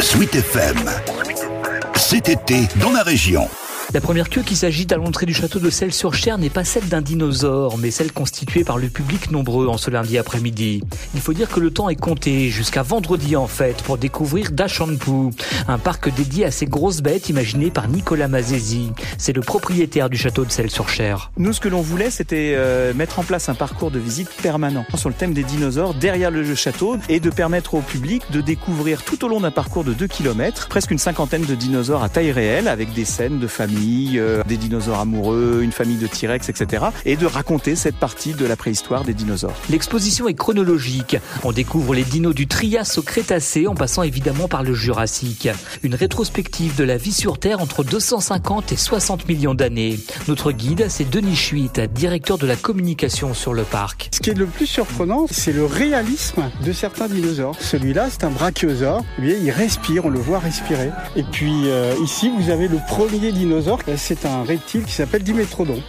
Sweet 0.00 0.34
FM. 0.34 0.76
Cet 1.96 2.28
été, 2.28 2.68
dans 2.80 2.92
la 2.92 3.02
région. 3.02 3.48
La 3.94 4.02
première 4.02 4.28
queue 4.28 4.42
qui 4.42 4.54
s'agite 4.54 4.92
à 4.92 4.98
l'entrée 4.98 5.24
du 5.24 5.32
château 5.32 5.60
de 5.60 5.70
Celles-sur-Cher 5.70 6.36
n'est 6.36 6.50
pas 6.50 6.62
celle 6.62 6.86
d'un 6.88 7.00
dinosaure, 7.00 7.78
mais 7.78 7.90
celle 7.90 8.12
constituée 8.12 8.62
par 8.62 8.76
le 8.76 8.88
public 8.88 9.30
nombreux 9.30 9.66
en 9.66 9.78
ce 9.78 9.90
lundi 9.90 10.18
après-midi. 10.18 10.82
Il 11.14 11.22
faut 11.22 11.32
dire 11.32 11.48
que 11.48 11.58
le 11.58 11.70
temps 11.70 11.88
est 11.88 11.96
compté, 11.96 12.50
jusqu'à 12.50 12.82
vendredi 12.82 13.34
en 13.34 13.46
fait, 13.46 13.82
pour 13.82 13.96
découvrir 13.96 14.50
Dachampu, 14.50 15.30
un 15.68 15.78
parc 15.78 16.14
dédié 16.14 16.44
à 16.44 16.50
ces 16.50 16.66
grosses 16.66 17.00
bêtes 17.00 17.30
imaginées 17.30 17.70
par 17.70 17.88
Nicolas 17.88 18.28
Mazesi. 18.28 18.92
C'est 19.16 19.32
le 19.32 19.40
propriétaire 19.40 20.10
du 20.10 20.18
château 20.18 20.44
de 20.44 20.50
Celles-sur-Cher. 20.50 21.30
Nous, 21.38 21.54
ce 21.54 21.60
que 21.60 21.68
l'on 21.68 21.80
voulait, 21.80 22.10
c'était 22.10 22.56
euh, 22.58 22.92
mettre 22.92 23.20
en 23.20 23.24
place 23.24 23.48
un 23.48 23.54
parcours 23.54 23.90
de 23.90 23.98
visite 23.98 24.28
permanent 24.42 24.84
sur 24.96 25.08
le 25.08 25.14
thème 25.14 25.32
des 25.32 25.44
dinosaures 25.44 25.94
derrière 25.94 26.30
le 26.30 26.54
château 26.54 26.98
et 27.08 27.20
de 27.20 27.30
permettre 27.30 27.72
au 27.72 27.80
public 27.80 28.22
de 28.32 28.42
découvrir 28.42 29.02
tout 29.02 29.24
au 29.24 29.28
long 29.28 29.40
d'un 29.40 29.50
parcours 29.50 29.84
de 29.84 29.94
2 29.94 30.06
km 30.08 30.68
presque 30.68 30.90
une 30.90 30.98
cinquantaine 30.98 31.46
de 31.46 31.54
dinosaures 31.54 32.02
à 32.02 32.10
taille 32.10 32.32
réelle 32.32 32.68
avec 32.68 32.92
des 32.92 33.06
scènes 33.06 33.38
de 33.38 33.46
famille 33.46 33.77
euh, 34.16 34.42
des 34.46 34.56
dinosaures 34.56 35.00
amoureux, 35.00 35.60
une 35.62 35.72
famille 35.72 35.96
de 35.96 36.06
T-Rex, 36.06 36.48
etc. 36.48 36.86
Et 37.04 37.16
de 37.16 37.26
raconter 37.26 37.76
cette 37.76 37.96
partie 37.96 38.34
de 38.34 38.46
la 38.46 38.56
préhistoire 38.56 39.04
des 39.04 39.14
dinosaures. 39.14 39.54
L'exposition 39.70 40.28
est 40.28 40.34
chronologique. 40.34 41.16
On 41.44 41.52
découvre 41.52 41.94
les 41.94 42.04
dinos 42.04 42.34
du 42.34 42.46
Trias 42.46 42.94
au 42.98 43.02
Crétacé 43.02 43.66
en 43.66 43.74
passant 43.74 44.02
évidemment 44.02 44.48
par 44.48 44.62
le 44.62 44.74
Jurassique. 44.74 45.48
Une 45.82 45.94
rétrospective 45.94 46.76
de 46.76 46.84
la 46.84 46.96
vie 46.96 47.12
sur 47.12 47.38
Terre 47.38 47.60
entre 47.60 47.84
250 47.84 48.72
et 48.72 48.76
60 48.76 49.28
millions 49.28 49.54
d'années. 49.54 49.98
Notre 50.28 50.52
guide, 50.52 50.86
c'est 50.88 51.08
Denis 51.08 51.36
Chuit, 51.36 51.70
directeur 51.94 52.38
de 52.38 52.46
la 52.46 52.56
communication 52.56 53.34
sur 53.34 53.54
le 53.54 53.62
parc. 53.62 54.08
Ce 54.12 54.20
qui 54.20 54.30
est 54.30 54.34
le 54.34 54.46
plus 54.46 54.66
surprenant, 54.66 55.26
c'est 55.30 55.52
le 55.52 55.64
réalisme 55.64 56.50
de 56.64 56.72
certains 56.72 57.08
dinosaures. 57.08 57.56
Celui-là, 57.60 58.08
c'est 58.10 58.24
un 58.24 58.30
brachiosaure. 58.30 59.04
Eh 59.22 59.36
il 59.42 59.50
respire, 59.50 60.06
on 60.06 60.10
le 60.10 60.18
voit 60.18 60.38
respirer. 60.38 60.90
Et 61.16 61.22
puis 61.22 61.52
euh, 61.66 61.94
ici, 62.02 62.30
vous 62.38 62.50
avez 62.50 62.68
le 62.68 62.78
premier 62.88 63.32
dinosaure 63.32 63.67
c'est 63.96 64.24
un 64.24 64.44
reptile 64.44 64.84
qui 64.84 64.92
s'appelle 64.92 65.22
Dimetrodon. 65.22 65.82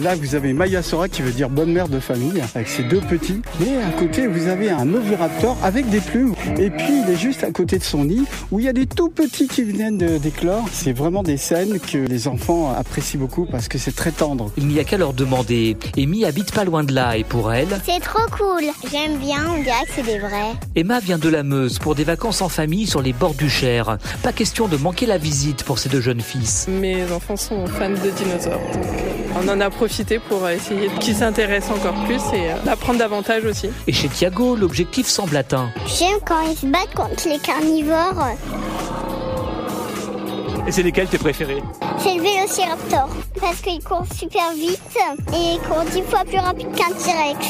Là, 0.00 0.14
vous 0.14 0.34
avez 0.34 0.54
Maya 0.54 0.82
Sora 0.82 1.06
qui 1.08 1.20
veure 1.20 1.34
dire 1.34 1.50
bonne 1.50 1.70
mère 1.70 1.88
de 1.88 2.00
famille 2.00 2.40
avec 2.54 2.66
ses 2.66 2.82
deux 2.82 3.00
petits. 3.00 3.42
Et 3.60 3.76
à 3.76 3.90
côté, 3.90 4.26
vous 4.26 4.48
avez 4.48 4.70
un 4.70 4.92
oviraptor 4.94 5.56
avec 5.62 5.90
des 5.90 6.00
plumes. 6.00 6.34
Et 6.58 6.70
puis, 6.70 7.02
il 7.06 7.12
est 7.12 7.18
juste 7.18 7.44
à 7.44 7.50
côté 7.50 7.78
de 7.78 7.84
son 7.84 8.06
nid 8.06 8.24
où 8.50 8.58
il 8.58 8.64
y 8.64 8.68
a 8.68 8.72
des 8.72 8.86
tout 8.86 9.10
petits 9.10 9.48
qui 9.48 9.62
viennent 9.64 9.98
d'éclore. 9.98 10.64
C'est 10.72 10.94
vraiment 10.94 11.22
des 11.22 11.36
scènes 11.36 11.78
que 11.78 11.98
les 11.98 12.26
enfants 12.26 12.72
apprécient 12.74 13.20
beaucoup 13.20 13.44
parce 13.44 13.68
que 13.68 13.76
c'est 13.76 13.94
très 13.94 14.12
tendre. 14.12 14.50
Il 14.56 14.66
n'y 14.66 14.78
a 14.80 14.84
qu'à 14.84 14.96
leur 14.96 15.12
demander. 15.12 15.76
Amy 15.98 16.24
habite 16.24 16.52
pas 16.52 16.64
loin 16.64 16.84
de 16.84 16.94
là 16.94 17.18
et 17.18 17.24
pour 17.24 17.52
elle. 17.52 17.68
C'est 17.84 18.00
trop 18.00 18.26
cool. 18.30 18.64
J'aime 18.90 19.18
bien, 19.18 19.46
on 19.54 19.62
dirait 19.62 19.84
que 19.86 19.92
c'est 19.94 20.06
des 20.06 20.18
vrais. 20.18 20.52
Emma 20.74 21.00
vient 21.00 21.18
de 21.18 21.28
la 21.28 21.42
Meuse 21.42 21.78
pour 21.78 21.94
des 21.94 22.04
vacances 22.04 22.40
en 22.40 22.48
famille 22.48 22.86
sur 22.86 23.02
les 23.02 23.12
bords 23.12 23.34
du 23.34 23.50
Cher. 23.50 23.98
Pas 24.22 24.32
question 24.32 24.68
de 24.68 24.78
manquer 24.78 25.04
la 25.04 25.18
visite 25.18 25.64
pour 25.64 25.78
ces 25.78 25.90
deux 25.90 26.00
jeunes 26.00 26.22
fils. 26.22 26.66
Mes 26.68 27.10
enfants 27.12 27.36
sont 27.36 27.66
fans 27.66 27.90
de 27.90 28.10
dinosaures. 28.16 28.60
Donc 28.72 28.86
euh, 28.86 29.42
on 29.44 29.48
en 29.48 29.60
a 29.60 29.70
profiter 29.82 30.20
pour 30.20 30.48
essayer 30.48 30.88
qu'ils 31.00 31.16
s'intéressent 31.16 31.76
encore 31.76 32.04
plus 32.04 32.22
et 32.32 32.52
euh, 32.52 32.56
d'apprendre 32.64 33.00
davantage 33.00 33.44
aussi. 33.44 33.68
Et 33.88 33.92
chez 33.92 34.06
Thiago, 34.06 34.54
l'objectif 34.54 35.08
semble 35.08 35.36
atteint. 35.36 35.70
J'aime 35.86 36.20
quand 36.24 36.40
ils 36.48 36.56
se 36.56 36.66
battent 36.66 36.94
contre 36.94 37.28
les 37.28 37.40
carnivores. 37.40 38.28
Et 40.68 40.70
c'est 40.70 40.84
lesquels 40.84 41.08
tes 41.08 41.18
préférés? 41.18 41.60
C'est 41.98 42.14
le 42.14 42.22
Vélociraptor, 42.22 43.08
parce 43.40 43.60
qu'il 43.60 43.82
court 43.82 44.06
super 44.16 44.52
vite 44.52 44.80
et 45.32 45.54
il 45.54 45.60
court 45.66 45.82
dix 45.92 46.02
fois 46.02 46.24
plus 46.24 46.38
rapide 46.38 46.68
qu'un 46.76 46.94
T-Rex. 46.94 47.48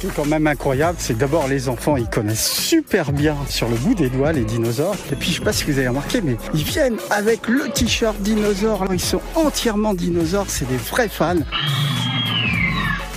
Qui 0.00 0.06
est 0.06 0.14
quand 0.14 0.26
même 0.26 0.46
incroyable, 0.46 0.96
c'est 1.00 1.18
d'abord 1.18 1.48
les 1.48 1.68
enfants, 1.68 1.96
ils 1.96 2.08
connaissent 2.08 2.52
super 2.52 3.10
bien 3.10 3.36
sur 3.48 3.68
le 3.68 3.74
bout 3.74 3.94
des 3.94 4.08
doigts 4.08 4.32
les 4.32 4.44
dinosaures. 4.44 4.94
Et 5.10 5.16
puis 5.16 5.30
je 5.30 5.38
sais 5.38 5.44
pas 5.44 5.52
si 5.52 5.64
vous 5.64 5.76
avez 5.76 5.88
remarqué, 5.88 6.20
mais 6.20 6.36
ils 6.54 6.62
viennent 6.62 6.98
avec 7.10 7.48
le 7.48 7.68
t-shirt 7.68 8.16
dinosaure. 8.20 8.84
Ils 8.92 9.00
sont 9.00 9.20
entièrement 9.34 9.94
dinosaures, 9.94 10.46
c'est 10.48 10.68
des 10.68 10.76
vrais 10.76 11.08
fans. 11.08 11.34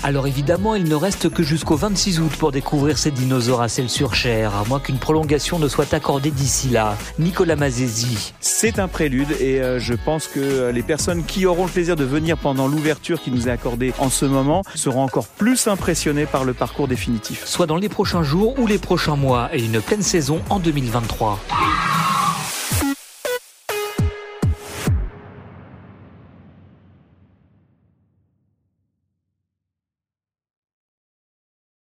Alors 0.04 0.26
évidemment, 0.26 0.74
il 0.74 0.86
ne 0.86 0.96
reste 0.96 1.30
que 1.30 1.44
jusqu'au 1.44 1.76
26 1.76 2.22
août 2.22 2.32
pour 2.40 2.52
découvrir 2.52 2.98
ces 2.98 3.12
dinosaures 3.12 3.62
à 3.62 3.68
Celles-sur-Cher, 3.68 4.56
à 4.56 4.66
moins 4.68 4.80
qu'une 4.80 4.98
prolongation 4.98 5.60
ne 5.60 5.68
soit 5.68 5.94
accordée 5.94 6.32
d'ici 6.32 6.70
là. 6.70 6.98
Nicolas 7.20 7.56
Mazesi. 7.56 8.34
C'est 8.40 8.80
un 8.80 8.88
prélude 8.88 9.30
et 9.40 9.62
euh, 9.62 9.80
je 9.80 9.94
pense 9.94 10.28
que 10.28 10.72
les 10.72 10.82
personnes 10.82 11.24
qui 11.24 11.46
auront 11.46 11.66
le 11.66 11.72
plaisir 11.72 11.96
de 11.96 12.04
venir 12.04 12.36
pendant 12.38 12.68
l'ouverture 12.68 13.22
qui 13.22 13.30
nous 13.30 13.48
est 13.48 13.52
accordée 13.52 13.94
en 14.00 14.10
ce 14.10 14.26
moment 14.26 14.64
seront 14.74 15.04
encore 15.04 15.28
plus 15.28 15.68
impressionnées 15.68 16.26
par 16.26 16.46
le 16.46 16.54
parcours 16.54 16.88
définitif. 16.88 17.46
Soit 17.46 17.68
dans 17.68 17.78
les 17.78 17.90
prochains 17.90 18.24
jours 18.24 18.58
ou 18.58 18.66
les 18.66 18.80
prochains 18.80 19.16
mois 19.16 19.50
et 19.54 19.64
une 19.64 19.82
pleine 19.82 20.02
saison 20.02 20.42
en 20.50 20.60
2023. 20.60 21.40